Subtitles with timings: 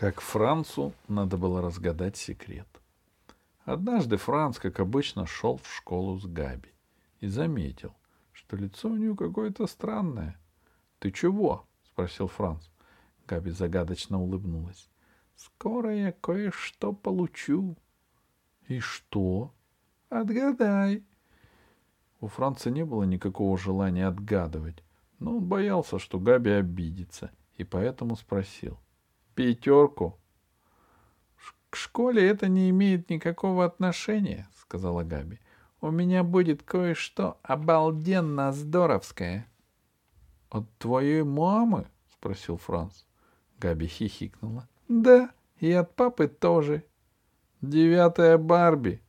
[0.00, 2.66] как Францу надо было разгадать секрет.
[3.66, 6.70] Однажды Франц, как обычно, шел в школу с Габи
[7.20, 7.92] и заметил,
[8.32, 10.40] что лицо у нее какое-то странное.—
[11.00, 12.70] Ты чего?— спросил Франц.
[13.26, 14.88] Габи загадочно улыбнулась.—
[15.36, 17.76] Скоро я кое-что получу.—
[18.68, 19.52] И что?—
[20.08, 21.04] Отгадай.
[22.22, 24.82] У Франца не было никакого желания отгадывать,
[25.18, 28.78] но он боялся, что Габи обидится, и поэтому спросил.
[29.40, 30.18] «Пятерку?»
[31.70, 35.38] «К школе это не имеет никакого отношения»,— сказала Габи.
[35.80, 39.46] «У меня будет кое-что обалденно здоровское».
[40.50, 43.04] «От твоей мамы?»— спросил Франц.
[43.58, 44.68] Габи хихикнула.
[44.88, 46.84] «Да, и от папы тоже».
[47.62, 49.00] «Девятая Барби.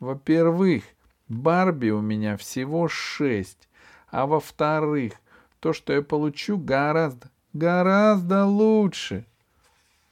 [0.00, 0.82] Во-первых,
[1.28, 3.68] Барби у меня всего шесть,
[4.08, 5.12] а во-вторых,
[5.60, 9.24] то, что я получу, гораздо, гораздо лучше.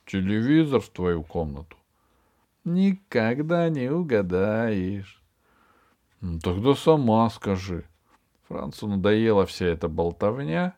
[0.06, 1.76] Телевизор в твою комнату.
[2.64, 5.20] Никогда не угадаешь.
[6.20, 7.84] Ну, тогда сама скажи.
[8.48, 10.74] Францу надоела вся эта болтовня.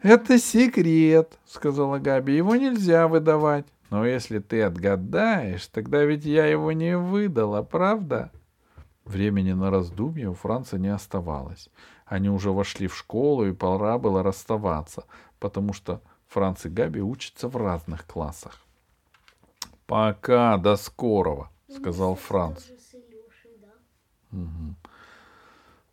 [0.00, 2.36] Это секрет, сказала Габи.
[2.36, 3.66] Его нельзя выдавать.
[3.90, 8.30] Но если ты отгадаешь, тогда ведь я его не выдала, правда?—
[9.04, 11.68] Времени на раздумье у Франца не оставалось.
[12.06, 15.04] Они уже вошли в школу, и пора было расставаться,
[15.38, 16.00] потому что
[16.34, 18.60] Франц и Габи учатся в разных классах.
[19.86, 22.64] «Пока, до скорого»,— сказал Франц.
[24.32, 24.74] Угу.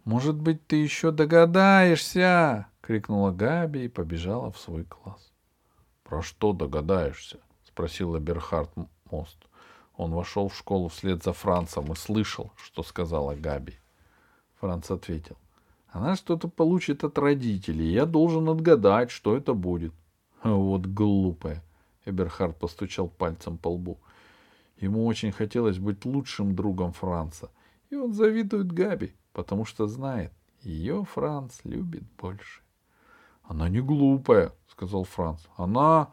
[0.03, 5.31] «Может быть, ты еще догадаешься?»— крикнула Габи и побежала в свой класс.
[6.03, 8.72] «Про что догадаешься?»— спросил Берхард
[9.11, 9.38] Мост.
[9.95, 13.76] Он вошел в школу вслед за Францем и слышал, что сказала Габи.
[14.59, 15.38] Франц ответил.
[15.92, 19.94] Она что-то получит от родителей, и я должен отгадать, что это будет.
[20.50, 21.64] Вот глупая.
[22.06, 24.00] Эберхард постучал пальцем по лбу.
[24.78, 27.52] Ему очень хотелось быть лучшим другом Франца.
[27.89, 32.61] И он завидует Габи, потому что знает, ее Франц любит больше.
[33.43, 35.42] Она не глупая, сказал Франц.
[35.58, 36.10] Она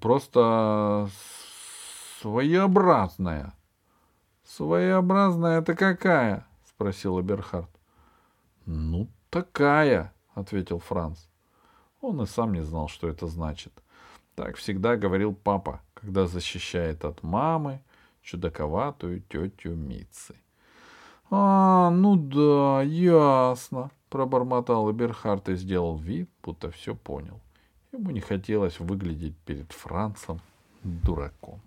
[0.00, 1.08] просто
[2.20, 3.54] Своеобразная.
[4.42, 6.48] Своеобразная это какая?
[6.66, 7.70] спросил Эберхард.
[8.66, 11.18] Ну, такая, ответил Франц.
[12.00, 13.72] Он и сам не знал, что это значит.
[14.34, 17.80] Так всегда говорил папа, когда защищает от мамы
[18.22, 20.34] чудаковатую тетю Митцы.—
[21.30, 27.40] А, ну да, ясно,— пробормотал Эберхард и сделал вид, будто все понял.
[27.92, 30.40] Ему не хотелось выглядеть перед Францем
[30.82, 31.60] дураком.